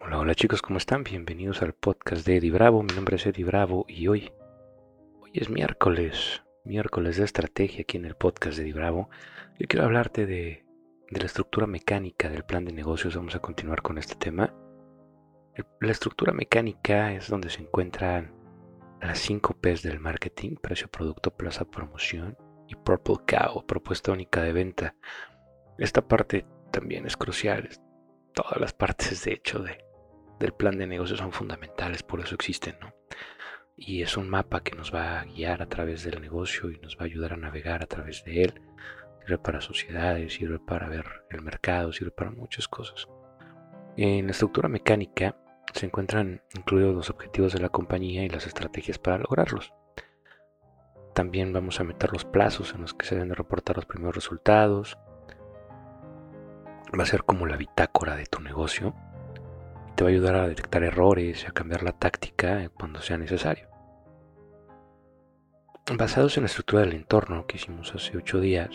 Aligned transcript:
Hola, 0.00 0.20
hola 0.20 0.34
chicos, 0.34 0.62
¿cómo 0.62 0.78
están? 0.78 1.02
Bienvenidos 1.02 1.60
al 1.60 1.72
podcast 1.72 2.24
de 2.24 2.36
Eddie 2.36 2.52
Bravo. 2.52 2.82
Mi 2.84 2.94
nombre 2.94 3.16
es 3.16 3.26
Eddie 3.26 3.44
Bravo 3.44 3.84
y 3.88 4.06
hoy, 4.06 4.32
hoy 5.20 5.30
es 5.34 5.50
miércoles, 5.50 6.42
miércoles 6.64 7.16
de 7.16 7.24
estrategia 7.24 7.82
aquí 7.82 7.96
en 7.96 8.04
el 8.04 8.14
podcast 8.14 8.56
de 8.56 8.62
Eddie 8.62 8.74
Bravo. 8.74 9.10
Yo 9.58 9.66
quiero 9.66 9.84
hablarte 9.84 10.24
de, 10.24 10.64
de 11.10 11.18
la 11.18 11.26
estructura 11.26 11.66
mecánica 11.66 12.28
del 12.28 12.44
plan 12.44 12.64
de 12.64 12.72
negocios. 12.72 13.16
Vamos 13.16 13.34
a 13.34 13.40
continuar 13.40 13.82
con 13.82 13.98
este 13.98 14.14
tema. 14.14 14.54
La 15.80 15.90
estructura 15.90 16.32
mecánica 16.32 17.12
es 17.12 17.28
donde 17.28 17.50
se 17.50 17.62
encuentran 17.62 18.32
las 19.00 19.18
5 19.18 19.56
P's 19.60 19.82
del 19.82 19.98
marketing, 19.98 20.56
precio, 20.56 20.88
producto, 20.88 21.36
plaza, 21.36 21.64
promoción 21.64 22.36
y 22.68 22.76
Purple 22.76 23.16
Cow, 23.26 23.66
propuesta 23.66 24.12
única 24.12 24.42
de 24.42 24.52
venta. 24.52 24.94
Esta 25.76 26.06
parte 26.06 26.46
también 26.70 27.04
es 27.04 27.16
crucial. 27.16 27.68
Todas 28.32 28.60
las 28.60 28.72
partes, 28.72 29.24
de 29.24 29.32
hecho, 29.32 29.58
de, 29.60 29.87
del 30.38 30.52
plan 30.52 30.78
de 30.78 30.86
negocios 30.86 31.18
son 31.18 31.32
fundamentales, 31.32 32.02
por 32.02 32.20
eso 32.20 32.34
existen, 32.34 32.76
¿no? 32.80 32.94
Y 33.76 34.02
es 34.02 34.16
un 34.16 34.28
mapa 34.28 34.62
que 34.62 34.74
nos 34.74 34.92
va 34.92 35.20
a 35.20 35.24
guiar 35.24 35.62
a 35.62 35.68
través 35.68 36.02
del 36.02 36.20
negocio 36.20 36.70
y 36.70 36.78
nos 36.78 36.96
va 36.96 37.02
a 37.02 37.04
ayudar 37.04 37.32
a 37.32 37.36
navegar 37.36 37.82
a 37.82 37.86
través 37.86 38.24
de 38.24 38.42
él. 38.42 38.60
Sirve 39.20 39.38
para 39.38 39.60
sociedades, 39.60 40.34
sirve 40.34 40.58
para 40.58 40.88
ver 40.88 41.04
el 41.30 41.42
mercado, 41.42 41.92
sirve 41.92 42.10
para 42.10 42.30
muchas 42.30 42.66
cosas. 42.66 43.06
En 43.96 44.26
la 44.26 44.32
estructura 44.32 44.68
mecánica 44.68 45.36
se 45.74 45.86
encuentran 45.86 46.42
incluidos 46.56 46.94
los 46.94 47.10
objetivos 47.10 47.52
de 47.52 47.60
la 47.60 47.68
compañía 47.68 48.24
y 48.24 48.28
las 48.28 48.46
estrategias 48.46 48.98
para 48.98 49.18
lograrlos. 49.18 49.72
También 51.14 51.52
vamos 51.52 51.80
a 51.80 51.84
meter 51.84 52.12
los 52.12 52.24
plazos 52.24 52.74
en 52.74 52.82
los 52.82 52.94
que 52.94 53.06
se 53.06 53.14
deben 53.14 53.28
de 53.28 53.34
reportar 53.34 53.76
los 53.76 53.86
primeros 53.86 54.14
resultados. 54.14 54.98
Va 56.98 57.02
a 57.02 57.06
ser 57.06 57.24
como 57.24 57.46
la 57.46 57.56
bitácora 57.56 58.16
de 58.16 58.26
tu 58.26 58.40
negocio 58.40 58.94
te 59.98 60.04
va 60.04 60.10
a 60.10 60.12
ayudar 60.12 60.36
a 60.36 60.46
detectar 60.46 60.84
errores 60.84 61.42
y 61.42 61.46
a 61.48 61.50
cambiar 61.50 61.82
la 61.82 61.90
táctica 61.90 62.68
cuando 62.78 63.00
sea 63.00 63.18
necesario. 63.18 63.68
Basados 65.92 66.36
en 66.36 66.44
la 66.44 66.46
estructura 66.46 66.82
del 66.82 66.92
entorno 66.92 67.48
que 67.48 67.56
hicimos 67.56 67.92
hace 67.92 68.16
8 68.16 68.38
días, 68.38 68.70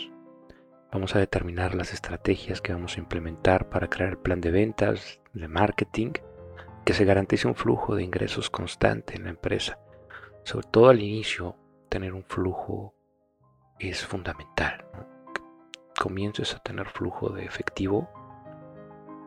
vamos 0.92 1.16
a 1.16 1.20
determinar 1.20 1.74
las 1.74 1.94
estrategias 1.94 2.60
que 2.60 2.74
vamos 2.74 2.98
a 2.98 3.00
implementar 3.00 3.70
para 3.70 3.88
crear 3.88 4.10
el 4.10 4.18
plan 4.18 4.42
de 4.42 4.50
ventas, 4.50 5.22
de 5.32 5.48
marketing, 5.48 6.12
que 6.84 6.92
se 6.92 7.06
garantice 7.06 7.48
un 7.48 7.54
flujo 7.54 7.94
de 7.94 8.02
ingresos 8.02 8.50
constante 8.50 9.16
en 9.16 9.24
la 9.24 9.30
empresa. 9.30 9.78
Sobre 10.42 10.66
todo 10.70 10.90
al 10.90 11.00
inicio, 11.00 11.56
tener 11.88 12.12
un 12.12 12.24
flujo 12.24 12.94
es 13.78 14.04
fundamental. 14.04 14.84
Comiences 15.98 16.54
a 16.54 16.58
tener 16.58 16.86
flujo 16.90 17.30
de 17.30 17.46
efectivo 17.46 18.23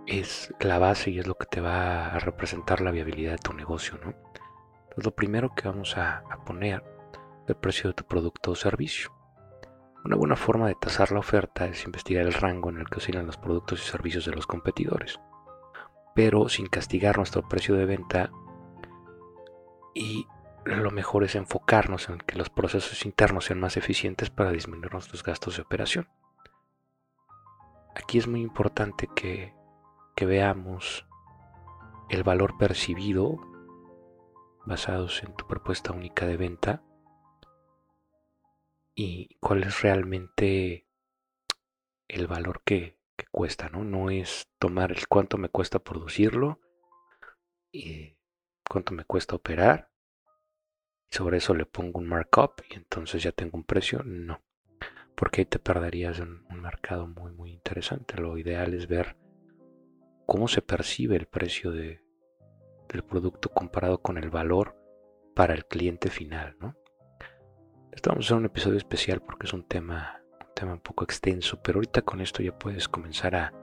es 0.07 0.53
la 0.59 0.79
base 0.79 1.11
y 1.11 1.19
es 1.19 1.27
lo 1.27 1.35
que 1.35 1.45
te 1.45 1.61
va 1.61 2.07
a 2.07 2.19
representar 2.19 2.81
la 2.81 2.91
viabilidad 2.91 3.33
de 3.33 3.37
tu 3.37 3.53
negocio, 3.53 3.99
¿no? 4.03 4.11
Entonces, 4.11 5.05
lo 5.05 5.11
primero 5.11 5.53
que 5.53 5.67
vamos 5.67 5.97
a, 5.97 6.23
a 6.29 6.43
poner 6.45 6.83
el 7.47 7.55
precio 7.55 7.89
de 7.89 7.93
tu 7.93 8.05
producto 8.05 8.51
o 8.51 8.55
servicio. 8.55 9.11
Una 10.05 10.15
buena 10.15 10.35
forma 10.35 10.67
de 10.67 10.75
tasar 10.75 11.11
la 11.11 11.19
oferta 11.19 11.65
es 11.65 11.83
investigar 11.85 12.25
el 12.25 12.33
rango 12.33 12.69
en 12.69 12.77
el 12.77 12.89
que 12.89 12.97
oscilan 12.97 13.25
los 13.25 13.37
productos 13.37 13.83
y 13.83 13.89
servicios 13.89 14.25
de 14.25 14.31
los 14.31 14.47
competidores, 14.47 15.19
pero 16.15 16.47
sin 16.49 16.67
castigar 16.67 17.17
nuestro 17.17 17.47
precio 17.47 17.75
de 17.75 17.85
venta 17.85 18.31
y 19.93 20.27
lo 20.65 20.91
mejor 20.91 21.23
es 21.23 21.35
enfocarnos 21.35 22.09
en 22.09 22.19
que 22.19 22.37
los 22.37 22.49
procesos 22.49 23.05
internos 23.05 23.45
sean 23.45 23.59
más 23.59 23.77
eficientes 23.77 24.29
para 24.29 24.51
disminuir 24.51 24.91
nuestros 24.91 25.23
gastos 25.23 25.55
de 25.55 25.63
operación. 25.63 26.09
Aquí 27.95 28.17
es 28.17 28.27
muy 28.27 28.41
importante 28.41 29.09
que 29.15 29.56
que 30.17 30.25
veamos 30.25 31.07
el 32.09 32.23
valor 32.23 32.57
percibido 32.57 33.37
basados 34.65 35.21
en 35.21 35.35
tu 35.35 35.45
propuesta 35.45 35.93
única 35.93 36.25
de 36.25 36.37
venta 36.37 36.83
y 38.95 39.37
cuál 39.39 39.63
es 39.63 39.79
realmente 39.83 40.87
el 42.07 42.25
valor 42.25 42.63
que, 42.65 42.97
cuesta, 43.31 43.69
¿no? 43.69 43.83
No 43.83 44.09
es 44.09 44.49
tomar 44.57 44.91
el 44.91 45.07
cuánto 45.07 45.37
me 45.37 45.49
cuesta 45.49 45.77
producirlo 45.77 46.59
y 47.71 48.17
cuánto 48.67 48.95
me 48.95 49.05
cuesta 49.05 49.35
operar. 49.35 49.91
Sobre 51.11 51.37
eso 51.37 51.53
le 51.53 51.67
pongo 51.67 51.99
un 51.99 52.07
markup 52.07 52.61
y 52.71 52.73
entonces 52.73 53.21
ya 53.21 53.31
tengo 53.31 53.55
un 53.55 53.65
precio. 53.65 54.01
No, 54.03 54.41
porque 55.13 55.41
ahí 55.41 55.45
te 55.45 55.59
perderías 55.59 56.19
en 56.19 56.43
un 56.49 56.61
mercado 56.61 57.05
muy, 57.05 57.31
muy 57.33 57.51
interesante. 57.51 58.17
Lo 58.17 58.35
ideal 58.39 58.73
es 58.73 58.87
ver 58.87 59.15
cómo 60.27 60.49
se 60.49 60.61
percibe 60.61 61.15
el 61.15 61.25
precio 61.25 61.71
de, 61.71 62.03
del 62.89 63.03
producto 63.03 63.49
comparado 63.49 64.01
con 64.01 64.17
el 64.17 64.29
valor 64.29 64.75
para 65.33 65.53
el 65.53 65.65
cliente 65.65 66.09
final, 66.09 66.57
¿no? 66.59 66.75
Esto 67.93 68.11
vamos 68.11 68.25
a 68.25 68.27
hacer 68.27 68.37
un 68.37 68.45
episodio 68.45 68.77
especial 68.77 69.21
porque 69.21 69.47
es 69.47 69.53
un 69.53 69.63
tema, 69.63 70.21
un 70.41 70.53
tema 70.53 70.73
un 70.73 70.81
poco 70.81 71.05
extenso, 71.05 71.59
pero 71.63 71.77
ahorita 71.77 72.01
con 72.01 72.19
esto 72.19 72.43
ya 72.43 72.55
puedes 72.55 72.89
comenzar 72.89 73.35
a, 73.35 73.53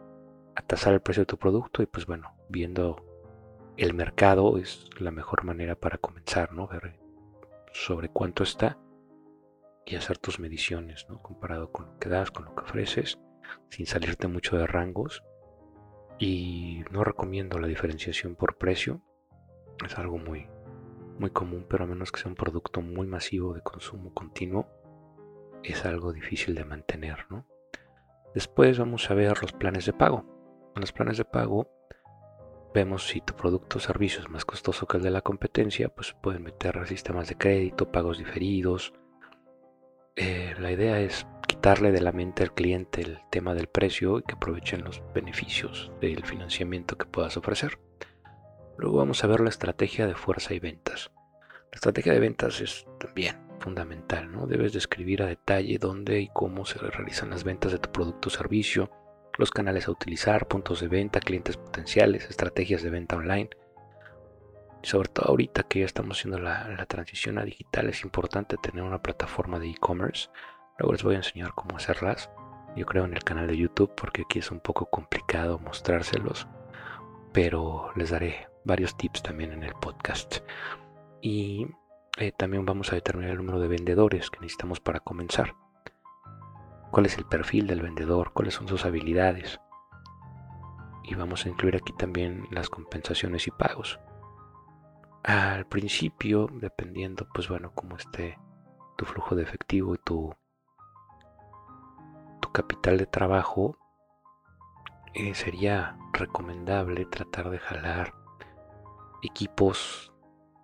a 0.57 0.63
tasar 0.63 0.95
el 0.95 1.03
precio 1.03 1.21
de 1.21 1.27
tu 1.27 1.37
producto 1.37 1.83
y 1.83 1.87
pues 1.87 2.07
bueno, 2.07 2.35
viendo 2.49 3.05
el 3.77 3.93
mercado 3.93 4.57
es 4.57 4.89
la 4.99 5.11
mejor 5.11 5.45
manera 5.45 5.77
para 5.77 5.99
comenzar, 5.99 6.53
¿no? 6.53 6.67
Ver 6.67 6.99
sobre 7.75 8.09
cuánto 8.09 8.43
está 8.43 8.79
y 9.85 9.97
hacer 9.97 10.17
tus 10.17 10.41
mediciones, 10.41 11.07
¿no? 11.11 11.21
Comparado 11.21 11.71
con 11.71 11.87
lo 11.87 11.99
que 11.99 12.09
das, 12.09 12.31
con 12.31 12.47
lo 12.47 12.55
que 12.55 12.63
ofreces, 12.63 13.19
sin 13.69 13.85
salirte 13.85 14.29
mucho 14.29 14.57
de 14.57 14.67
rangos 14.67 15.23
y 16.19 16.85
no 16.91 17.05
recomiendo 17.05 17.59
la 17.59 17.67
diferenciación 17.67 18.37
por 18.37 18.57
precio. 18.57 19.03
Es 19.85 19.99
algo 19.99 20.19
muy, 20.19 20.47
muy 21.19 21.31
común, 21.31 21.67
pero 21.69 21.85
a 21.85 21.87
menos 21.87 22.13
que 22.13 22.21
sea 22.21 22.29
un 22.29 22.37
producto 22.37 22.81
muy 22.81 23.07
masivo 23.07 23.55
de 23.55 23.63
consumo 23.63 24.13
continuo, 24.15 24.69
es 25.63 25.85
algo 25.85 26.13
difícil 26.13 26.55
de 26.55 26.65
mantener. 26.65 27.27
¿no? 27.31 27.47
Después 28.35 28.79
vamos 28.79 29.11
a 29.11 29.15
ver 29.15 29.41
los 29.43 29.53
planes 29.53 29.87
de 29.87 29.93
pago. 29.93 30.25
En 30.75 30.81
los 30.81 30.93
planes 30.93 31.17
de 31.19 31.25
pago 31.25 31.71
vemos 32.75 33.07
si 33.07 33.21
tu 33.21 33.35
producto 33.35 33.79
o 33.79 33.81
servicio 33.81 34.21
es 34.21 34.29
más 34.29 34.45
costoso 34.45 34.87
que 34.87 34.97
el 34.97 35.03
de 35.03 35.11
la 35.11 35.23
competencia, 35.23 35.89
pues 35.89 36.15
pueden 36.21 36.43
meter 36.43 36.87
sistemas 36.87 37.29
de 37.29 37.37
crédito, 37.37 37.93
pagos 37.93 38.19
diferidos. 38.19 38.93
Eh, 40.17 40.55
la 40.59 40.71
idea 40.71 41.01
es 41.01 41.27
darle 41.65 41.93
de 41.93 42.03
la 42.03 42.13
mente 42.13 42.43
al 42.43 42.53
cliente 42.53 43.01
el 43.01 43.21
tema 43.31 43.55
del 43.55 43.69
precio 43.69 44.19
y 44.19 44.23
que 44.23 44.35
aprovechen 44.35 44.85
los 44.85 45.03
beneficios 45.15 45.91
del 46.01 46.25
financiamiento 46.27 46.99
que 46.99 47.07
puedas 47.07 47.39
ofrecer. 47.39 47.79
Luego 48.77 48.99
vamos 48.99 49.25
a 49.25 49.27
ver 49.29 49.41
la 49.41 49.49
estrategia 49.49 50.07
de 50.07 50.15
fuerza 50.15 50.53
y 50.53 50.59
ventas. 50.59 51.11
La 51.73 51.77
estrategia 51.77 52.13
de 52.13 52.21
ventas 52.21 52.61
es 52.61 52.85
también 53.01 53.37
fundamental, 53.61 54.31
¿no? 54.31 54.47
Debes 54.47 54.75
describir 54.75 55.23
a 55.23 55.27
detalle 55.27 55.79
dónde 55.79 56.21
y 56.21 56.29
cómo 56.29 56.67
se 56.67 56.79
realizan 56.79 57.31
las 57.31 57.45
ventas 57.45 57.73
de 57.73 57.79
tu 57.79 57.91
producto 57.91 58.29
o 58.29 58.31
servicio, 58.31 58.91
los 59.39 59.51
canales 59.51 59.89
a 59.89 59.93
utilizar, 59.93 60.47
puntos 60.47 60.81
de 60.81 60.89
venta, 60.89 61.21
clientes 61.21 61.57
potenciales, 61.57 62.29
estrategias 62.29 62.83
de 62.83 62.91
venta 62.91 63.17
online. 63.17 63.49
Sobre 64.85 65.09
todo 65.09 65.31
ahorita 65.31 65.65
que 65.65 65.81
ya 65.81 65.87
estamos 65.87 66.19
haciendo 66.19 66.39
la, 66.39 66.85
transición 66.87 67.39
a 67.39 67.45
digital, 67.45 67.89
es 67.89 68.03
importante 68.05 68.57
tener 68.57 68.83
una 68.83 69.03
plataforma 69.03 69.59
de 69.59 69.71
e-commerce 69.71 70.29
Luego 70.79 70.93
les 70.93 71.03
voy 71.05 71.15
a 71.15 71.19
enseñar 71.19 71.55
cómo 71.55 71.77
hacerlas. 71.77 72.31
Yo 72.77 72.85
creo 72.87 73.05
en 73.05 73.15
el 73.15 73.23
canal 73.23 73.47
de 73.47 73.57
YouTube 73.57 73.95
porque 73.95 74.23
aquí 74.23 74.41
es 74.41 74.51
un 74.51 74.61
poco 74.61 74.87
complicado 74.87 75.59
mostrárselos. 75.61 76.49
Pero 77.33 77.91
les 77.95 78.11
daré 78.11 78.49
varios 78.65 78.97
tips 78.97 79.23
también 79.23 79.53
en 79.53 79.63
el 79.63 79.75
podcast. 79.75 80.39
Y 81.21 81.69
eh, 82.19 82.33
también 82.33 82.67
vamos 82.67 82.93
a 82.93 82.97
determinar 82.97 83.33
el 83.33 83.39
número 83.39 83.61
de 83.61 83.69
vendedores 83.69 84.31
que 84.31 84.41
necesitamos 84.41 84.81
para 84.81 85.01
comenzar. 85.01 85.55
¿Cuál 86.91 87.07
es 87.07 87.19
el 87.19 87.25
perfil 87.25 87.67
del 87.67 87.83
vendedor? 87.83 88.33
¿Cuáles 88.33 88.55
son 88.55 88.69
sus 88.69 88.85
habilidades? 88.85 89.61
Y 91.05 91.15
vamos 91.15 91.47
a 91.47 91.49
incluir 91.49 91.77
aquí 91.77 91.93
también 91.93 92.47
las 92.51 92.69
compensaciones 92.69 93.47
y 93.47 93.51
pagos. 93.53 94.01
Al 95.25 95.67
principio, 95.67 96.49
dependiendo, 96.53 97.27
pues 97.33 97.49
bueno, 97.49 97.73
cómo 97.75 97.97
esté 97.97 98.39
tu 98.99 99.07
flujo 99.07 99.35
de 99.35 99.43
efectivo 99.43 99.95
y 99.95 99.99
tu 100.05 100.37
capital 102.53 102.99
de 102.99 103.07
trabajo, 103.07 103.79
eh, 105.15 105.35
sería 105.35 105.97
recomendable 106.13 107.07
tratar 107.07 107.49
de 107.49 107.59
jalar 107.59 108.15
equipos 109.23 110.13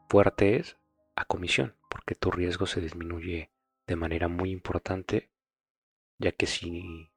fuertes 0.09 0.77
a 1.17 1.25
comisión, 1.25 1.77
porque 1.89 2.15
tu 2.15 2.31
riesgo 2.31 2.67
se 2.67 2.81
disminuye 2.81 3.51
de 3.87 3.97
manera 3.97 4.29
muy 4.29 4.51
importante, 4.51 5.31
ya 6.19 6.33
que 6.33 6.47
si 6.47 7.11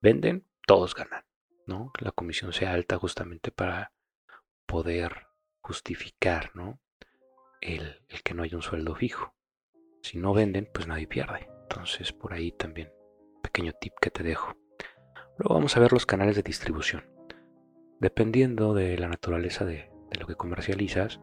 venden, 0.00 0.46
todos 0.66 0.94
ganan, 0.94 1.24
¿no? 1.66 1.90
Que 1.92 2.04
la 2.04 2.12
comisión 2.12 2.52
sea 2.52 2.74
alta 2.74 2.96
justamente 2.96 3.50
para 3.50 3.92
poder 4.66 5.29
justificar, 5.60 6.50
¿no? 6.54 6.80
El, 7.60 8.02
el 8.08 8.22
que 8.22 8.34
no 8.34 8.42
haya 8.42 8.56
un 8.56 8.62
sueldo 8.62 8.94
fijo. 8.94 9.34
Si 10.02 10.18
no 10.18 10.32
venden, 10.32 10.68
pues 10.72 10.86
nadie 10.86 11.06
pierde. 11.06 11.48
Entonces 11.62 12.12
por 12.12 12.32
ahí 12.32 12.52
también 12.52 12.90
pequeño 13.40 13.72
tip 13.80 13.94
que 14.00 14.10
te 14.10 14.22
dejo. 14.22 14.56
Luego 15.38 15.54
vamos 15.54 15.76
a 15.76 15.80
ver 15.80 15.92
los 15.92 16.06
canales 16.06 16.36
de 16.36 16.42
distribución. 16.42 17.04
dependiendo 17.98 18.72
de 18.72 18.96
la 18.96 19.08
naturaleza 19.08 19.64
de, 19.66 19.90
lo 20.18 20.26
que 20.26 20.34
comercializas, 20.34 21.20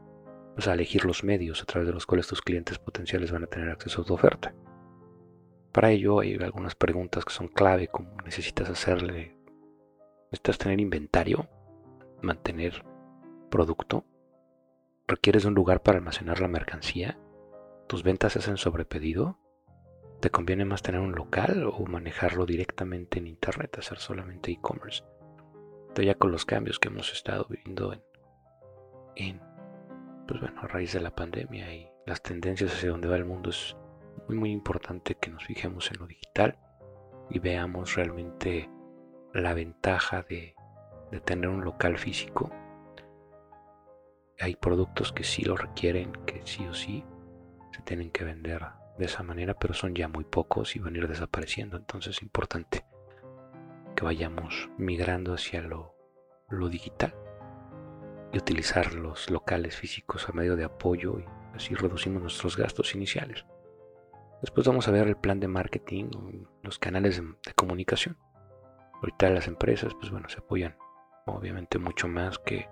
pues 0.54 0.68
a 0.68 0.74
elegir 0.74 1.06
los 1.06 1.24
medios 1.24 1.62
a 1.62 1.66
través 1.66 1.88
de 1.88 1.94
los 1.94 2.06
cuales 2.06 2.28
tus 2.28 2.42
clientes 2.42 2.78
potenciales 2.78 3.32
van 3.32 3.44
a 3.44 3.48
tener 3.48 3.70
acceso 3.70 4.02
a 4.02 4.06
tu 4.06 4.14
oferta. 4.14 4.54
Para 5.72 5.92
ello 5.92 6.20
hay 6.20 6.36
algunas 6.36 6.76
preguntas 6.76 7.26
que 7.26 7.34
son 7.34 7.48
clave, 7.48 7.88
como 7.88 8.16
necesitas 8.24 8.70
hacerle, 8.70 9.38
necesitas 10.32 10.58
tener 10.60 10.80
inventario, 10.80 11.50
mantener 12.22 12.84
producto, 13.50 14.06
requieres 15.08 15.46
un 15.46 15.54
lugar 15.54 15.82
para 15.82 15.98
almacenar 15.98 16.40
la 16.40 16.48
mercancía, 16.48 17.20
tus 17.88 18.04
ventas 18.04 18.34
se 18.34 18.40
hacen 18.40 18.58
sobre 18.58 18.86
pedido, 18.86 19.40
¿Te 20.20 20.32
conviene 20.32 20.66
más 20.66 20.82
tener 20.82 21.00
un 21.00 21.14
local 21.14 21.70
o 21.72 21.86
manejarlo 21.86 22.48
directamente 22.48 23.20
en 23.20 23.28
Internet, 23.28 23.78
hacer 23.78 24.00
solamente 24.00 24.52
e-commerce? 24.52 25.04
ya 25.96 26.14
con 26.14 26.32
los 26.32 26.46
cambios 26.46 26.78
que 26.78 26.90
hemos 26.90 27.12
estado 27.12 27.48
viviendo 27.50 27.92
en, 29.16 29.42
pues 30.28 30.40
bueno, 30.40 30.62
a 30.62 30.68
raíz 30.68 30.94
de 30.94 31.00
la 31.02 31.16
pandemia 31.16 31.74
y 31.74 31.90
las 32.06 32.22
tendencias 32.22 32.72
hacia 32.72 32.92
donde 32.92 33.08
va 33.08 33.16
el 33.16 33.26
mundo, 33.26 33.50
es 33.50 33.76
muy 34.28 34.38
muy 34.38 34.52
importante 34.52 35.16
que 35.16 35.32
nos 35.32 35.44
fijemos 35.44 35.90
en 35.90 35.98
lo 35.98 36.06
digital 36.06 36.60
y 37.32 37.40
veamos 37.40 37.96
realmente 37.96 38.70
la 39.34 39.56
ventaja 39.56 40.22
de, 40.22 40.56
de 41.12 41.20
tener 41.20 41.50
un 41.50 41.64
local 41.64 41.98
físico. 41.98 42.52
Hay 44.40 44.56
productos 44.56 45.12
que 45.12 45.24
sí 45.24 45.44
lo 45.44 45.56
requieren, 45.56 46.12
que 46.26 46.42
sí 46.46 46.66
o 46.68 46.74
sí 46.74 47.04
se 47.72 47.82
tienen 47.82 48.12
que 48.12 48.24
vender 48.24 48.66
de 48.98 49.06
esa 49.06 49.24
manera, 49.24 49.56
pero 49.56 49.74
son 49.74 49.96
ya 49.96 50.08
muy 50.08 50.24
pocos 50.24 50.76
y 50.76 50.80
van 50.80 50.96
a 50.96 50.98
ir 51.00 51.08
desapareciendo. 51.08 51.78
Entonces 51.78 52.18
es 52.18 52.24
importante 52.24 52.86
que 53.96 54.06
vayamos 54.06 54.70
migrando 54.78 55.34
hacia 55.34 55.62
lo, 55.62 55.96
digital 56.70 57.16
y 58.32 58.38
utilizar 58.38 58.94
los 58.94 59.30
locales 59.32 59.76
físicos 59.76 60.30
a 60.30 60.34
medio 60.34 60.56
de 60.56 60.66
apoyo 60.66 61.20
y 61.20 61.26
así 61.56 61.74
reducimos 61.74 62.22
nuestros 62.22 62.58
gastos 62.58 62.94
iniciales. 62.94 63.44
Después 64.42 64.68
vamos 64.68 64.88
a 64.88 64.92
ver 64.92 65.08
el 65.08 65.18
plan 65.18 65.40
de 65.40 65.48
marketing, 65.48 66.12
los 66.62 66.78
canales 66.78 67.18
de, 67.18 67.54
comunicación. 67.56 68.18
Ahorita 69.02 69.32
las 69.32 69.48
empresas, 69.48 69.96
pues 69.96 70.12
bueno, 70.12 70.30
se 70.30 70.40
apoyan 70.40 70.78
obviamente 71.26 71.80
mucho 71.80 72.08
más 72.08 72.38
que, 72.40 72.70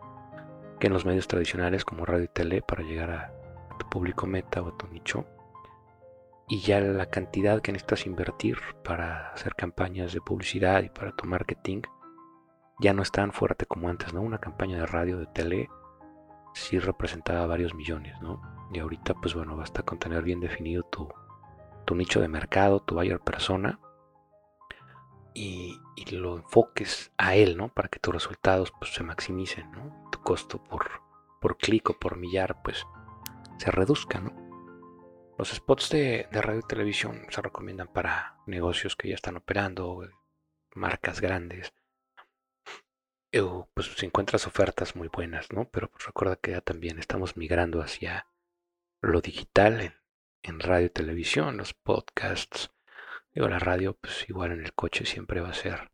que 0.80 0.88
en 0.88 0.94
los 0.94 1.06
medios 1.06 1.28
tradicionales 1.28 1.86
como 1.86 2.06
radio 2.06 2.26
y 2.26 2.28
tele 2.28 2.62
para 2.62 2.84
llegar 2.84 3.12
a 3.12 3.34
tu 3.78 3.90
público 3.90 4.28
meta 4.28 4.62
o 4.62 4.70
a 4.70 4.78
tu 4.78 4.88
nicho 4.88 5.26
y 6.48 6.62
ya 6.62 6.80
la 6.80 7.08
cantidad 7.08 7.62
que 7.62 7.72
necesitas 7.72 8.06
invertir 8.06 8.60
para 8.84 9.32
hacer 9.32 9.56
campañas 9.56 10.14
de 10.14 10.22
publicidad 10.22 10.84
y 10.84 10.90
para 10.90 11.12
tu 11.12 11.26
marketing 11.26 11.82
ya 12.80 12.94
no 12.94 13.02
es 13.02 13.12
tan 13.12 13.32
fuerte 13.32 13.66
como 13.66 13.90
antes, 13.90 14.14
¿no? 14.14 14.22
Una 14.22 14.38
campaña 14.38 14.78
de 14.78 14.86
radio, 14.86 15.18
de 15.18 15.28
tele, 15.28 15.70
sí 16.54 16.78
representaba 16.78 17.46
varios 17.48 17.74
millones, 17.74 18.20
¿no? 18.22 18.42
Y 18.74 18.80
ahorita, 18.80 19.14
pues 19.16 19.34
bueno, 19.34 19.56
basta 19.56 19.84
con 19.84 19.98
tener 19.98 20.24
bien 20.24 20.40
definido 20.40 20.84
tu, 20.84 21.08
tu 21.86 21.96
nicho 21.96 22.20
de 22.20 22.28
mercado, 22.28 22.82
tu 22.82 22.96
buyer 22.96 23.20
persona, 23.20 23.80
y, 25.36 25.80
lo 26.12 26.38
enfoques 26.38 27.12
a 27.18 27.36
él, 27.36 27.58
¿no? 27.58 27.70
Para 27.70 27.90
que 27.90 28.00
tus 28.00 28.14
resultados 28.14 28.72
pues, 28.80 28.94
se 28.94 29.04
maximicen, 29.04 29.72
¿no? 29.72 30.05
Costo 30.26 30.62
por, 30.62 30.90
por 31.40 31.56
clic 31.56 31.92
o 31.92 32.00
por 32.00 32.18
millar, 32.18 32.64
pues, 32.64 32.84
se 33.60 33.70
reduzca, 33.70 34.20
¿no? 34.20 34.34
Los 35.38 35.50
spots 35.50 35.92
de, 35.92 36.28
radio 36.32 36.62
y 36.62 36.68
televisión 36.68 37.28
se 37.30 37.44
recomiendan 37.44 37.88
para 37.88 38.38
negocios 38.48 38.96
que 38.96 39.10
ya 39.10 39.14
están 39.14 39.38
operando, 39.38 40.10
marcas 40.74 41.22
grandes. 41.22 41.74
O, 43.40 43.70
pues 43.76 43.94
si 43.98 44.08
encuentras 44.08 44.48
ofertas 44.48 44.96
muy 44.96 45.10
buenas, 45.10 45.52
¿no? 45.52 45.70
Pero 45.70 45.92
pues, 45.92 46.08
recuerda 46.08 46.38
que 46.38 46.52
ya 46.52 46.62
también 46.62 46.98
estamos 46.98 47.38
migrando 47.38 47.82
hacia 47.82 48.28
lo 49.02 49.22
digital 49.22 49.94
en, 50.42 50.60
radio 50.60 50.88
y 50.88 50.90
televisión, 50.90 51.58
los 51.58 51.76
podcasts. 51.76 52.72
Digo, 53.32 53.48
la 53.48 53.60
radio, 53.60 53.96
pues 53.96 54.28
igual 54.28 54.54
en 54.54 54.64
el 54.64 54.74
coche 54.74 55.06
siempre 55.06 55.40
va 55.40 55.50
a 55.50 55.54
ser 55.54 55.92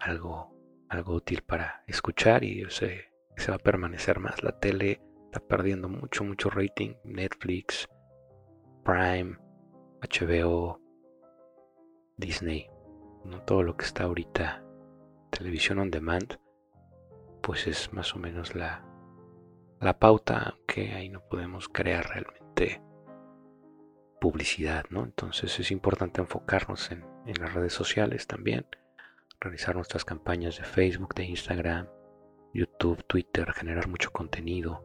algo, 0.00 0.56
algo 0.88 1.12
útil 1.12 1.42
para 1.42 1.84
escuchar 1.86 2.42
y 2.42 2.70
se, 2.70 3.13
se 3.36 3.50
va 3.50 3.56
a 3.56 3.60
permanecer 3.60 4.20
más. 4.20 4.42
La 4.42 4.58
tele 4.58 5.00
está 5.26 5.40
perdiendo 5.40 5.88
mucho, 5.88 6.24
mucho 6.24 6.50
rating. 6.50 6.94
Netflix, 7.04 7.88
Prime, 8.84 9.38
HBO, 10.00 10.80
Disney, 12.16 12.68
¿no? 13.24 13.42
todo 13.42 13.62
lo 13.62 13.76
que 13.76 13.84
está 13.84 14.04
ahorita, 14.04 14.64
televisión 15.30 15.78
on 15.78 15.90
demand, 15.90 16.38
pues 17.42 17.66
es 17.66 17.92
más 17.92 18.14
o 18.14 18.18
menos 18.18 18.54
la, 18.54 18.84
la 19.80 19.98
pauta, 19.98 20.54
aunque 20.54 20.94
ahí 20.94 21.08
no 21.08 21.20
podemos 21.28 21.68
crear 21.68 22.08
realmente 22.08 22.82
publicidad, 24.20 24.84
¿no? 24.90 25.04
Entonces 25.04 25.58
es 25.58 25.70
importante 25.70 26.20
enfocarnos 26.20 26.90
en, 26.90 27.04
en 27.26 27.34
las 27.40 27.52
redes 27.52 27.72
sociales 27.72 28.26
también, 28.26 28.66
realizar 29.40 29.74
nuestras 29.74 30.04
campañas 30.04 30.56
de 30.56 30.64
Facebook, 30.64 31.14
de 31.14 31.24
Instagram, 31.24 31.88
YouTube, 32.54 33.04
Twitter, 33.04 33.52
generar 33.52 33.88
mucho 33.88 34.10
contenido, 34.10 34.82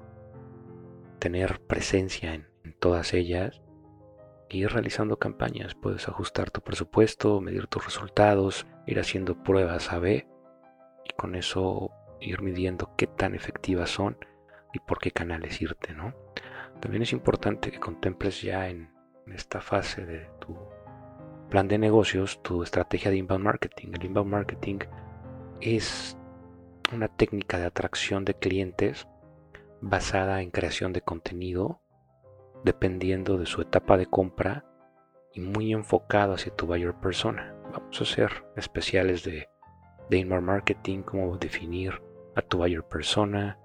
tener 1.19 1.61
presencia 1.61 2.33
en, 2.33 2.47
en 2.63 2.73
todas 2.73 3.13
ellas 3.13 3.61
ir 4.57 4.71
realizando 4.71 5.17
campañas. 5.17 5.75
Puedes 5.75 6.07
ajustar 6.07 6.51
tu 6.51 6.61
presupuesto, 6.61 7.39
medir 7.41 7.67
tus 7.67 7.85
resultados, 7.85 8.65
ir 8.87 8.99
haciendo 8.99 9.41
pruebas 9.43 9.91
A-B 9.91 10.27
y 11.05 11.13
con 11.15 11.35
eso 11.35 11.91
ir 12.19 12.41
midiendo 12.41 12.95
qué 12.97 13.07
tan 13.07 13.35
efectivas 13.35 13.89
son 13.89 14.17
y 14.73 14.79
por 14.79 14.99
qué 14.99 15.11
canales 15.11 15.61
irte, 15.61 15.93
¿no? 15.93 16.13
También 16.79 17.03
es 17.03 17.13
importante 17.13 17.71
que 17.71 17.79
contemples 17.79 18.41
ya 18.41 18.69
en, 18.69 18.97
esta 19.27 19.61
fase 19.61 20.07
de 20.07 20.27
tu 20.39 20.57
plan 21.51 21.67
de 21.67 21.77
negocios 21.77 22.41
tu 22.41 22.63
estrategia 22.63 23.11
de 23.11 23.17
inbound 23.17 23.43
marketing. 23.43 23.89
El 23.93 24.05
inbound 24.05 24.31
marketing 24.31 24.79
es 25.61 26.17
una 26.93 27.07
técnica 27.07 27.57
de 27.57 27.65
atracción 27.65 28.25
de 28.25 28.33
clientes 28.33 29.07
basada 29.81 30.41
en 30.41 30.51
creación 30.51 30.93
de 30.93 31.01
contenido 31.01 31.81
dependiendo 32.63 33.37
de 33.37 33.45
su 33.45 33.61
etapa 33.61 33.97
de 33.97 34.05
compra 34.05 34.65
y 35.33 35.41
muy 35.41 35.71
enfocado 35.71 36.33
hacia 36.33 36.55
tu 36.55 36.65
buyer 36.65 36.93
persona. 36.93 37.55
Vamos 37.71 37.99
a 37.99 38.03
hacer 38.03 38.43
especiales 38.55 39.23
de, 39.23 39.47
de 40.09 40.17
inbound 40.17 40.45
marketing, 40.45 41.03
cómo 41.03 41.37
definir 41.37 42.01
a 42.35 42.41
tu 42.41 42.57
buyer 42.57 42.83
persona. 42.83 43.59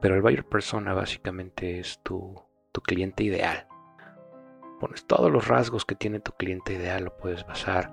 Pero 0.00 0.14
el 0.14 0.22
buyer 0.22 0.44
persona 0.44 0.92
básicamente 0.92 1.78
es 1.78 2.00
tu, 2.02 2.42
tu 2.72 2.80
cliente 2.82 3.24
ideal. 3.24 3.66
Pones 4.80 5.06
todos 5.06 5.30
los 5.30 5.48
rasgos 5.48 5.84
que 5.84 5.94
tiene 5.94 6.20
tu 6.20 6.32
cliente 6.32 6.74
ideal, 6.74 7.04
lo 7.04 7.16
puedes 7.16 7.46
basar 7.46 7.90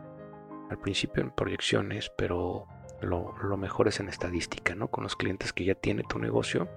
al 0.69 0.79
principio 0.79 1.21
en 1.21 1.31
proyecciones, 1.31 2.11
pero 2.17 2.67
lo, 3.01 3.35
lo, 3.41 3.57
mejor 3.57 3.87
es 3.87 3.99
en 3.99 4.09
estadística, 4.09 4.75
¿no? 4.75 4.89
Con 4.89 5.03
los 5.03 5.15
clientes 5.15 5.53
que 5.53 5.65
ya 5.65 5.75
tiene 5.75 6.03
tu 6.03 6.19
negocio, 6.19 6.69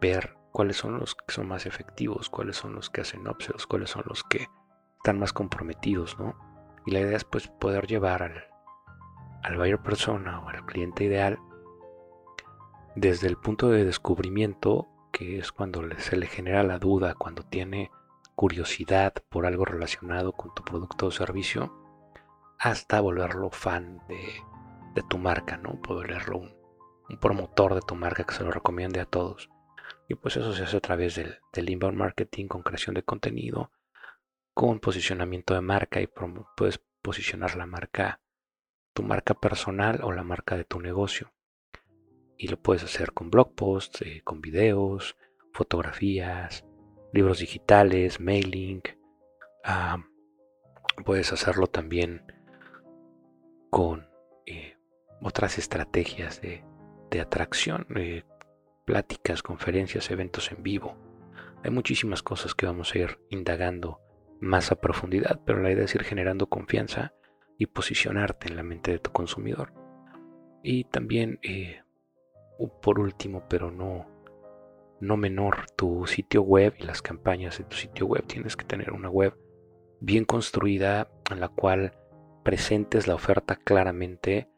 ver 0.00 0.36
cuáles 0.52 0.76
son 0.76 0.98
los 0.98 1.14
que 1.14 1.34
son 1.34 1.48
más 1.48 1.66
efectivos, 1.66 2.30
cuáles 2.30 2.56
son 2.56 2.74
los 2.74 2.90
que 2.90 3.02
hacen 3.02 3.26
upsells, 3.28 3.66
cuáles 3.66 3.90
son 3.90 4.04
los 4.06 4.22
que 4.24 4.48
están 4.98 5.18
más 5.18 5.32
comprometidos, 5.32 6.18
¿no? 6.18 6.34
Y 6.86 6.92
la 6.92 7.00
idea 7.00 7.16
es 7.16 7.24
pues 7.24 7.48
poder 7.48 7.86
llevar 7.86 8.22
al, 8.22 8.44
al 9.42 9.56
buyer 9.56 9.82
persona 9.82 10.40
o 10.40 10.48
al 10.48 10.64
cliente 10.66 11.04
ideal 11.04 11.38
desde 12.96 13.28
el 13.28 13.36
punto 13.36 13.68
de 13.68 13.84
descubrimiento, 13.84 14.88
que 15.12 15.38
es 15.38 15.52
cuando 15.52 15.82
se 15.98 16.16
le 16.16 16.26
genera 16.26 16.62
la 16.62 16.78
duda, 16.78 17.14
cuando 17.14 17.42
tiene 17.42 17.90
curiosidad 18.34 19.12
por 19.28 19.46
algo 19.46 19.64
relacionado 19.64 20.32
con 20.32 20.54
tu 20.54 20.64
producto 20.64 21.06
o 21.06 21.10
servicio, 21.10 21.72
hasta 22.58 23.00
volverlo 23.00 23.50
fan 23.50 24.00
de, 24.08 24.18
tu 25.02 25.18
marca, 25.18 25.56
¿no? 25.56 25.80
Volverlo 25.86 26.38
un, 26.38 26.56
un 27.08 27.18
promotor 27.18 27.74
de 27.74 27.80
tu 27.80 27.94
marca 27.94 28.24
que 28.24 28.34
se 28.34 28.44
lo 28.44 28.50
recomiende 28.50 29.00
a 29.00 29.06
todos. 29.06 29.48
Y 30.08 30.14
pues 30.14 30.36
eso 30.36 30.52
se 30.52 30.64
hace 30.64 30.76
a 30.76 30.80
través 30.80 31.16
del, 31.16 31.68
inbound 31.68 31.96
marketing 31.96 32.46
con 32.46 32.62
creación 32.62 32.94
de 32.94 33.02
contenido, 33.02 33.72
con 34.54 34.78
posicionamiento 34.78 35.54
de 35.54 35.60
marca 35.60 36.00
y 36.00 36.08
puedes 36.56 36.80
posicionar 37.02 37.56
la 37.56 37.66
marca, 37.66 38.20
tu 38.92 39.02
marca 39.02 39.34
personal 39.34 40.00
o 40.02 40.12
la 40.12 40.22
marca 40.22 40.56
de 40.56 40.64
tu 40.64 40.80
negocio. 40.80 41.32
Y 42.38 42.48
lo 42.48 42.60
puedes 42.60 42.84
hacer 42.84 43.12
con 43.12 43.30
blog 43.30 43.54
posts, 43.54 44.02
eh, 44.02 44.20
con 44.22 44.40
videos, 44.40 45.16
fotografías, 45.52 46.64
libros 47.12 47.38
digitales, 47.38 48.20
mailing. 48.20 48.82
Ah, 49.64 50.04
puedes 51.04 51.32
hacerlo 51.32 51.66
también 51.66 52.32
con 53.70 54.08
eh, 54.44 54.75
otras 55.20 55.58
estrategias 55.58 56.40
de, 56.40 56.62
atracción, 57.20 57.86
eh, 57.96 58.24
pláticas, 58.84 59.42
conferencias, 59.42 60.10
eventos 60.10 60.52
en 60.52 60.62
vivo. 60.62 60.94
Hay 61.64 61.70
muchísimas 61.70 62.22
cosas 62.22 62.54
que 62.54 62.66
vamos 62.66 62.94
a 62.94 62.98
ir 62.98 63.18
indagando 63.30 64.00
más 64.38 64.70
a 64.70 64.80
profundidad, 64.80 65.40
pero 65.46 65.62
la 65.62 65.70
idea 65.70 65.84
es 65.84 65.94
ir 65.94 66.04
generando 66.04 66.48
confianza 66.48 67.14
y 67.58 67.66
posicionarte 67.66 68.48
en 68.48 68.56
la 68.56 68.62
mente 68.62 68.90
de 68.92 68.98
tu 68.98 69.12
consumidor. 69.12 69.72
Y 70.62 70.84
también, 70.84 71.38
eh, 71.42 71.80
por 72.82 72.98
último, 72.98 73.44
pero 73.48 73.70
no, 73.70 74.06
no 75.00 75.16
menor, 75.16 75.70
tu 75.76 76.06
sitio 76.06 76.42
web 76.42 76.74
y 76.78 76.84
las 76.84 77.02
campañas 77.02 77.58
de 77.58 77.64
tu 77.64 77.76
sitio 77.76 78.06
web. 78.06 78.26
Tienes 78.26 78.56
que 78.56 78.64
tener 78.64 78.92
una 78.92 79.08
web 79.08 79.38
bien 80.00 80.24
construida 80.24 81.08
en 81.30 81.40
la 81.40 81.48
cual 81.48 81.92
presentes 82.44 83.06
la 83.06 83.14
oferta 83.14 83.56
claramente 83.56 84.48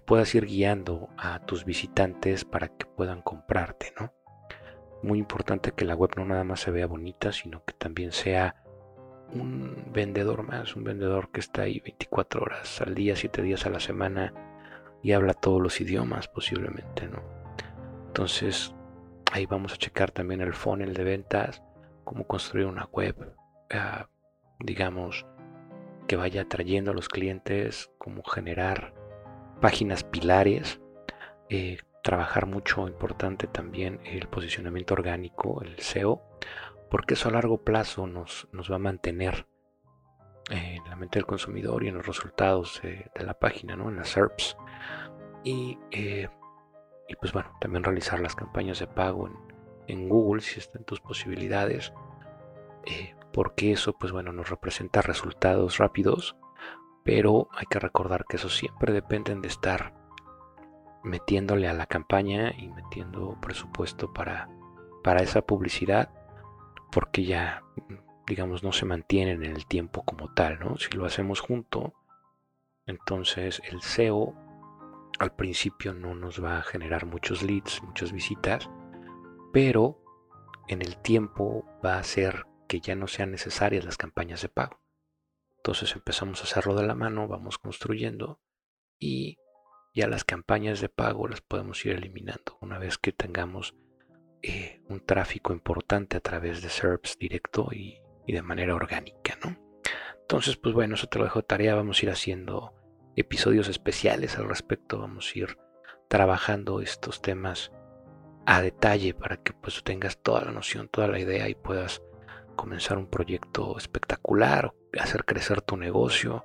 puedas 0.00 0.34
ir 0.34 0.46
guiando 0.46 1.08
a 1.16 1.40
tus 1.46 1.64
visitantes 1.64 2.44
para 2.44 2.68
que 2.68 2.86
puedan 2.86 3.22
comprarte, 3.22 3.92
¿no? 3.98 4.12
Muy 5.02 5.18
importante 5.18 5.72
que 5.72 5.84
la 5.84 5.94
web 5.94 6.10
no 6.16 6.24
nada 6.24 6.44
más 6.44 6.60
se 6.60 6.70
vea 6.70 6.86
bonita, 6.86 7.32
sino 7.32 7.64
que 7.64 7.72
también 7.72 8.12
sea 8.12 8.56
un 9.32 9.90
vendedor 9.92 10.42
más, 10.42 10.76
un 10.76 10.84
vendedor 10.84 11.30
que 11.30 11.40
está 11.40 11.62
ahí 11.62 11.80
24 11.80 12.42
horas 12.42 12.80
al 12.80 12.94
día, 12.94 13.16
7 13.16 13.42
días 13.42 13.64
a 13.66 13.70
la 13.70 13.80
semana 13.80 14.34
y 15.02 15.12
habla 15.12 15.34
todos 15.34 15.62
los 15.62 15.80
idiomas 15.80 16.28
posiblemente, 16.28 17.06
¿no? 17.06 17.22
Entonces, 18.08 18.74
ahí 19.32 19.46
vamos 19.46 19.72
a 19.72 19.76
checar 19.76 20.10
también 20.10 20.40
el 20.40 20.52
funnel 20.52 20.94
de 20.94 21.04
ventas, 21.04 21.62
cómo 22.04 22.26
construir 22.26 22.66
una 22.66 22.86
web, 22.86 23.34
ah, 23.70 24.08
digamos, 24.58 25.26
que 26.06 26.16
vaya 26.16 26.42
atrayendo 26.42 26.90
a 26.90 26.94
los 26.94 27.08
clientes, 27.08 27.90
cómo 27.98 28.22
generar 28.24 28.99
páginas 29.60 30.04
pilares, 30.04 30.80
eh, 31.48 31.78
trabajar 32.02 32.46
mucho, 32.46 32.88
importante 32.88 33.46
también 33.46 34.00
el 34.04 34.28
posicionamiento 34.28 34.94
orgánico, 34.94 35.62
el 35.62 35.78
SEO, 35.78 36.22
porque 36.90 37.14
eso 37.14 37.28
a 37.28 37.32
largo 37.32 37.62
plazo 37.62 38.06
nos, 38.06 38.48
nos 38.52 38.70
va 38.70 38.76
a 38.76 38.80
mantener 38.80 39.46
en 40.50 40.82
la 40.84 40.96
mente 40.96 41.18
del 41.18 41.26
consumidor 41.26 41.84
y 41.84 41.88
en 41.88 41.94
los 41.94 42.06
resultados 42.06 42.80
de 42.82 43.24
la 43.24 43.34
página, 43.34 43.76
¿no? 43.76 43.88
en 43.88 43.96
las 43.96 44.08
SERPs. 44.08 44.56
Y, 45.44 45.78
eh, 45.92 46.28
y, 47.08 47.14
pues 47.16 47.32
bueno, 47.32 47.56
también 47.60 47.84
realizar 47.84 48.18
las 48.18 48.34
campañas 48.34 48.80
de 48.80 48.88
pago 48.88 49.28
en, 49.28 49.34
en 49.90 50.08
Google 50.08 50.42
si 50.42 50.58
están 50.58 50.84
tus 50.84 51.00
posibilidades, 51.00 51.92
eh, 52.86 53.14
porque 53.32 53.72
eso 53.72 53.92
pues 53.92 54.12
bueno 54.12 54.32
nos 54.32 54.48
representa 54.48 55.02
resultados 55.02 55.78
rápidos, 55.78 56.36
pero 57.04 57.48
hay 57.52 57.66
que 57.66 57.78
recordar 57.78 58.24
que 58.28 58.36
eso 58.36 58.48
siempre 58.48 58.92
dependen 58.92 59.40
de 59.40 59.48
estar 59.48 59.94
metiéndole 61.02 61.68
a 61.68 61.72
la 61.72 61.86
campaña 61.86 62.52
y 62.56 62.68
metiendo 62.68 63.38
presupuesto 63.40 64.12
para, 64.12 64.48
para 65.02 65.22
esa 65.22 65.42
publicidad, 65.42 66.10
porque 66.92 67.24
ya, 67.24 67.62
digamos, 68.26 68.62
no 68.62 68.72
se 68.72 68.84
mantienen 68.84 69.44
en 69.44 69.56
el 69.56 69.66
tiempo 69.66 70.02
como 70.04 70.32
tal, 70.34 70.58
¿no? 70.60 70.76
Si 70.76 70.90
lo 70.90 71.06
hacemos 71.06 71.40
junto, 71.40 71.94
entonces 72.86 73.62
el 73.70 73.80
SEO 73.82 74.34
al 75.18 75.34
principio 75.34 75.92
no 75.92 76.14
nos 76.14 76.42
va 76.42 76.58
a 76.58 76.62
generar 76.62 77.06
muchos 77.06 77.42
leads, 77.42 77.82
muchas 77.82 78.12
visitas, 78.12 78.70
pero 79.52 80.02
en 80.68 80.82
el 80.82 80.96
tiempo 80.98 81.64
va 81.84 81.94
a 81.94 82.00
hacer 82.00 82.46
que 82.68 82.80
ya 82.80 82.94
no 82.94 83.06
sean 83.06 83.30
necesarias 83.30 83.84
las 83.84 83.96
campañas 83.96 84.42
de 84.42 84.48
pago. 84.48 84.79
Entonces 85.60 85.94
empezamos 85.94 86.40
a 86.40 86.44
hacerlo 86.44 86.74
de 86.74 86.86
la 86.86 86.94
mano, 86.94 87.28
vamos 87.28 87.58
construyendo 87.58 88.40
y 88.98 89.36
ya 89.94 90.08
las 90.08 90.24
campañas 90.24 90.80
de 90.80 90.88
pago 90.88 91.28
las 91.28 91.42
podemos 91.42 91.84
ir 91.84 91.92
eliminando 91.92 92.56
una 92.62 92.78
vez 92.78 92.96
que 92.96 93.12
tengamos 93.12 93.74
eh, 94.42 94.80
un 94.88 95.04
tráfico 95.04 95.52
importante 95.52 96.16
a 96.16 96.20
través 96.20 96.62
de 96.62 96.70
SERPs 96.70 97.18
directo 97.18 97.68
y, 97.72 98.00
de 98.26 98.40
manera 98.42 98.74
orgánica, 98.74 99.36
¿no? 99.44 99.58
Entonces, 100.20 100.56
pues 100.56 100.74
bueno, 100.74 100.94
eso 100.94 101.08
te 101.08 101.18
lo 101.18 101.24
dejo 101.24 101.42
tarea. 101.42 101.74
Vamos 101.74 102.00
a 102.00 102.06
ir 102.06 102.10
haciendo 102.10 102.72
episodios 103.16 103.68
especiales 103.68 104.38
al 104.38 104.48
respecto. 104.48 105.00
Vamos 105.00 105.32
a 105.34 105.38
ir 105.40 105.58
trabajando 106.08 106.80
estos 106.80 107.20
temas 107.20 107.72
a 108.46 108.62
detalle 108.62 109.12
para 109.12 109.36
que 109.42 109.52
pues 109.52 109.82
tengas 109.82 110.22
toda 110.22 110.44
la 110.44 110.52
noción, 110.52 110.88
toda 110.88 111.08
la 111.08 111.18
idea 111.18 111.48
y 111.48 111.54
puedas 111.54 112.00
comenzar 112.56 112.96
un 112.98 113.08
proyecto 113.08 113.76
espectacular, 113.76 114.72
hacer 114.98 115.24
crecer 115.24 115.62
tu 115.62 115.76
negocio, 115.76 116.44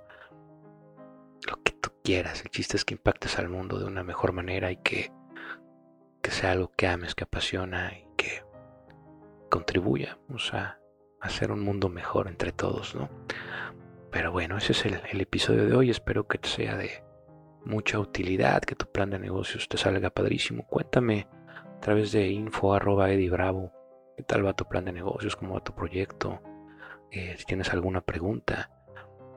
lo 1.47 1.61
que 1.63 1.71
tú 1.73 1.91
quieras. 2.03 2.41
El 2.41 2.51
chiste 2.51 2.77
es 2.77 2.85
que 2.85 2.93
impactes 2.93 3.39
al 3.39 3.49
mundo 3.49 3.79
de 3.79 3.85
una 3.85 4.03
mejor 4.03 4.33
manera 4.33 4.71
y 4.71 4.77
que, 4.77 5.11
que 6.21 6.31
sea 6.31 6.51
algo 6.51 6.71
que 6.75 6.87
ames, 6.87 7.15
que 7.15 7.23
apasiona 7.23 7.93
y 7.97 8.07
que 8.17 8.43
contribuya 9.49 10.17
a 10.53 10.77
hacer 11.21 11.51
un 11.51 11.61
mundo 11.61 11.89
mejor 11.89 12.27
entre 12.27 12.51
todos, 12.51 12.95
¿no? 12.95 13.09
Pero 14.11 14.31
bueno, 14.31 14.57
ese 14.57 14.71
es 14.71 14.85
el, 14.85 15.21
episodio 15.21 15.65
de 15.65 15.75
hoy. 15.75 15.89
Espero 15.89 16.27
que 16.27 16.37
te 16.37 16.47
sea 16.47 16.77
de 16.77 17.03
mucha 17.65 17.99
utilidad, 17.99 18.61
que 18.61 18.75
tu 18.75 18.85
plan 18.89 19.09
de 19.09 19.19
negocios 19.19 19.67
te 19.67 19.77
salga 19.77 20.09
padrísimo. 20.09 20.65
Cuéntame 20.67 21.27
a 21.77 21.79
través 21.81 22.11
de 22.13 22.27
info 22.29 22.73
arroba 22.73 23.07
Bravo 23.29 23.73
qué 24.15 24.23
tal 24.23 24.45
va 24.45 24.53
tu 24.53 24.65
plan 24.65 24.85
de 24.85 24.93
negocios, 24.93 25.35
cómo 25.35 25.55
va 25.55 25.63
tu 25.63 25.75
proyecto, 25.75 26.41
eh, 27.11 27.35
si 27.37 27.45
tienes 27.45 27.71
alguna 27.73 28.01
pregunta. 28.01 28.71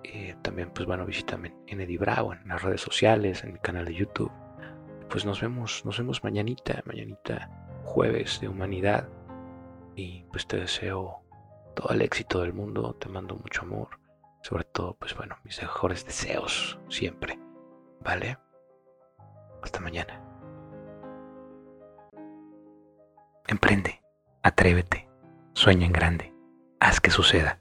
Eh, 0.04 0.36
también 0.42 0.70
pues 0.70 0.86
bueno, 0.86 1.04
visítame 1.04 1.54
en 1.66 1.80
Eddie 1.80 1.98
Bravo, 1.98 2.32
en 2.32 2.48
las 2.48 2.62
redes 2.62 2.80
sociales, 2.80 3.44
en 3.44 3.52
mi 3.54 3.58
canal 3.58 3.84
de 3.84 3.94
YouTube. 3.94 4.32
Pues 5.10 5.24
nos 5.24 5.40
vemos, 5.40 5.84
nos 5.84 5.98
vemos 5.98 6.22
mañanita, 6.22 6.82
mañanita 6.86 7.50
jueves 7.84 8.40
de 8.40 8.48
humanidad. 8.48 9.08
Y 9.96 10.24
pues 10.30 10.46
te 10.46 10.58
deseo 10.58 11.22
todo 11.74 11.90
el 11.90 12.02
éxito 12.02 12.40
del 12.40 12.52
mundo, 12.52 12.94
te 12.94 13.08
mando 13.08 13.36
mucho 13.36 13.62
amor. 13.62 13.88
Sobre 14.42 14.64
todo, 14.64 14.94
pues 14.94 15.16
bueno, 15.16 15.36
mis 15.44 15.60
mejores 15.60 16.04
deseos 16.04 16.78
siempre. 16.88 17.38
¿Vale? 18.00 18.38
Hasta 19.62 19.80
mañana. 19.80 20.22
Emprende, 23.48 24.02
atrévete, 24.42 25.08
sueña 25.54 25.86
en 25.86 25.92
grande, 25.92 26.34
haz 26.80 27.00
que 27.00 27.10
suceda. 27.10 27.60